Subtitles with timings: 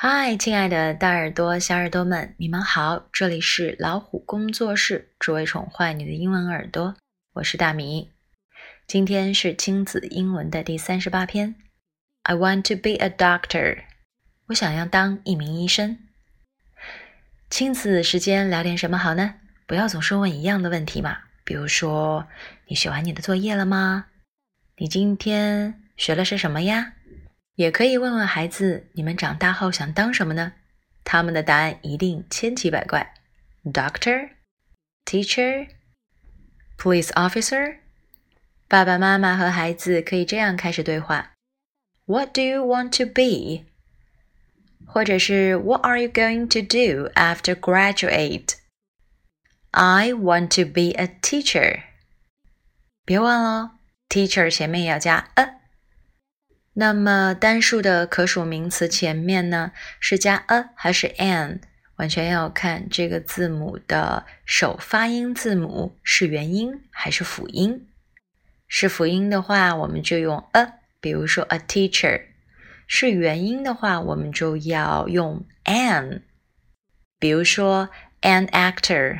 [0.00, 3.08] 嗨，亲爱的大耳朵、小耳朵们，你们好！
[3.12, 6.94] 这里是老虎工作室，只为宠坏你的英文耳朵。
[7.32, 8.12] 我是大米。
[8.86, 11.56] 今天是亲子英文的第三十八篇。
[12.22, 13.78] I want to be a doctor。
[14.46, 15.98] 我想要当一名医生。
[17.50, 19.34] 亲子时间聊点什么好呢？
[19.66, 21.18] 不要总是问一样的问题嘛。
[21.42, 22.28] 比如说，
[22.68, 24.06] 你写完你的作业了吗？
[24.76, 26.92] 你今天学了些什么呀？
[27.58, 30.52] 也可以问问孩子，你们长大后想当什么呢？
[31.02, 33.14] 他们的答案一定千奇百怪。
[33.64, 34.30] Doctor,
[35.04, 35.66] teacher,
[36.78, 37.78] police officer。
[38.68, 41.32] 爸爸妈妈和孩子可以这样开始对话
[42.04, 43.64] ：What do you want to be？
[44.86, 51.82] 或者是 What are you going to do after graduate？I want to be a teacher。
[53.04, 53.72] 别忘了
[54.08, 55.57] ，teacher 前面要加 a。
[56.80, 61.58] 那么单数的可数名词前面呢是加 a 还是 an，
[61.96, 67.88] 完全要看这个字母的首发音字母是元音还是辅音。
[68.68, 72.22] 是辅音的话，我们就用 a，比如说 a teacher；
[72.86, 76.22] 是元音的话，我们就要用 an，
[77.18, 77.88] 比如说
[78.20, 79.18] an actor。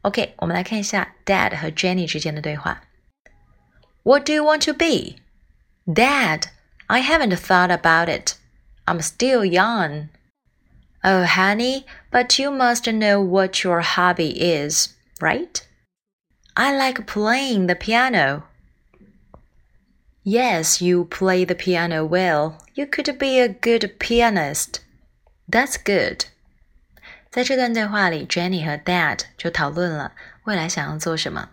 [0.00, 2.84] OK，我们来看一下 Dad 和 Jenny 之间的对话。
[4.04, 5.22] What do you want to be?
[5.91, 6.47] Dad,
[6.89, 8.35] I haven't thought about it.
[8.87, 10.09] I'm still young.
[11.03, 15.65] Oh, honey, but you must know what your hobby is, right?
[16.55, 18.43] I like playing the piano.
[20.23, 22.57] Yes, you play the piano well.
[22.75, 24.81] You could be a good pianist.
[25.47, 26.25] That's good.
[27.31, 31.49] 在这段对话里，Jenny 和 Dad 就讨论了未来想要做什么。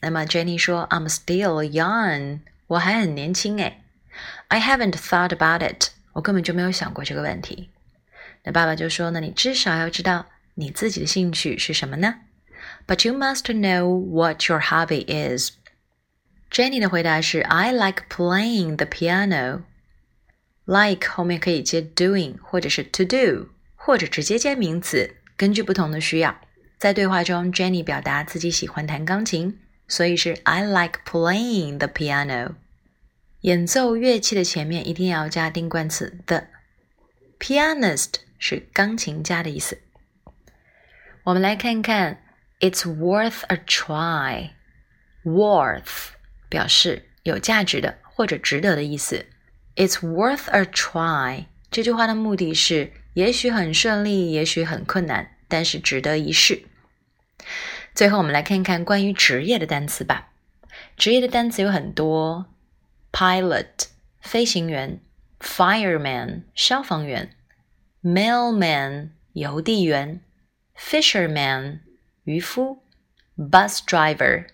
[0.00, 2.40] 那么 Jenny 说：“I'm still young.
[2.71, 3.81] 我还很年轻诶
[4.47, 7.69] I haven't thought about it，我根本就没有想过这个问题。
[8.43, 12.15] 那爸爸就说：“那你至少要知道你自己的兴趣是什么呢
[12.87, 15.51] ？But you must know what your hobby is。”
[16.49, 19.63] Jenny 的回答是：“I like playing the piano。”
[20.63, 26.39] Like 后面可以接 doing 或者是 to do，或者直接接名词，根据不同的需要。
[26.77, 29.59] 在对话中，Jenny 表达自己喜欢弹钢琴，
[29.91, 32.53] 所以是 I like playing the piano。
[33.41, 36.43] 演奏乐器的前面一定要加定冠词 the。
[37.37, 39.81] pianist 是钢琴家的意思。
[41.25, 42.23] 我们来看看
[42.61, 44.51] ，It's worth a try。
[45.25, 46.11] worth
[46.47, 49.25] 表示有价值的或者值得的意思。
[49.75, 51.47] It's worth a try。
[51.69, 56.63] 这句话的目的是，也许很顺利，也许很困难，但是值得一试。
[57.93, 60.29] 最后，我们来看看关于职业的单词吧。
[60.97, 62.47] 职业的单词有很多。
[63.11, 63.87] pilot
[64.21, 65.01] 飞行员
[65.41, 67.35] ，fireman 消防员
[68.01, 70.21] ，mailman 邮递员
[70.77, 71.81] ，fisherman
[72.23, 72.83] 渔夫
[73.37, 74.47] ，bus driver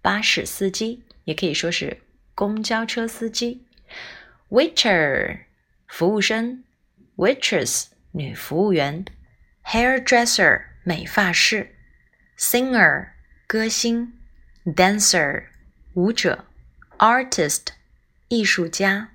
[0.00, 2.00] 巴士司机，也可以说是
[2.34, 3.66] 公交车司机
[4.48, 5.40] ，waiter
[5.86, 6.64] 服务生
[7.16, 9.04] ，waitress 女服务员
[9.66, 11.76] ，hairdresser 美发师
[12.37, 13.09] ，singer
[13.47, 14.13] 歌星，
[14.65, 15.45] dancer
[15.93, 16.45] 舞者，
[16.97, 17.67] artist
[18.27, 19.11] 艺术家，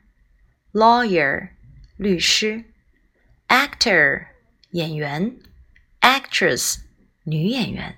[0.72, 1.50] lawyer，
[1.96, 2.64] 律师，
[3.48, 4.26] actor，
[4.70, 5.36] 演员，
[6.00, 6.78] actress，
[7.24, 7.96] 女演员。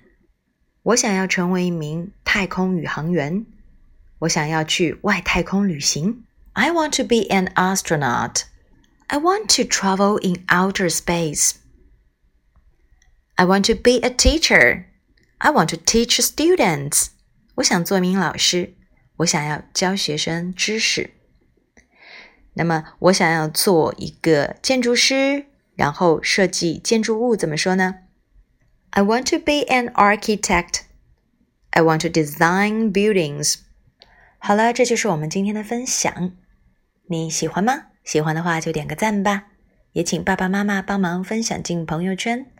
[0.83, 3.45] 我想要成为一名太空宇航员。
[4.19, 6.25] 我想要去外太空旅行。
[6.53, 8.43] I want to be an astronaut.
[9.07, 11.55] I want to travel in outer space.
[13.35, 14.85] I want to be a teacher.
[15.42, 17.08] I want to teach students.
[17.54, 18.74] 我想做一名老师。
[19.16, 21.14] 我想要教学生知识。
[22.52, 28.00] 那么，我想要做一个建筑师，然后设计建筑物，怎么说呢
[28.90, 30.80] ？I want to be an architect.
[31.70, 33.60] I want to design buildings.
[34.38, 36.32] 好了，这就是我们今天的分享。
[37.08, 37.86] 你喜欢吗？
[38.04, 39.46] 喜欢的话就点个赞吧。
[39.92, 42.52] 也请爸爸妈妈帮忙分享进朋友圈。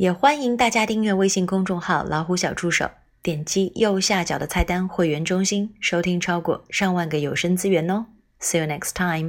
[0.00, 2.90] 也欢迎大家订阅微信公众号“老虎小助手”。
[3.22, 8.06] 点击右下角的菜单“会员中心”，收听超过上万个有声资源哦。
[8.40, 9.28] See you next time.